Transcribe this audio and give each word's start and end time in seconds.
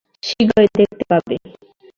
শীঘ্রই 0.23 0.67
দেখতে 0.77 1.03
পাবে। 1.09 1.35